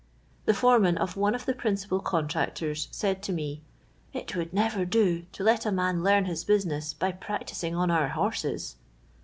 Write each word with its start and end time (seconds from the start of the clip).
The 0.45 0.55
foreman 0.55 0.97
of 0.97 1.15
one 1.15 1.35
of 1.35 1.45
the 1.45 1.53
principal 1.53 1.99
contractors 1.99 2.87
said 2.89 3.21
to 3.21 3.31
me, 3.31 3.61
*' 3.87 4.13
It 4.13 4.25
wouIJ 4.29 4.51
never 4.51 4.83
do 4.83 5.27
to 5.33 5.43
let 5.43 5.63
a 5.63 5.71
man 5.71 6.01
learn 6.01 6.25
his 6.25 6.43
business 6.43 6.95
by 6.95 7.11
practisinj? 7.11 7.77
on 7.77 7.91
our 7.91 8.07
horses." 8.07 8.77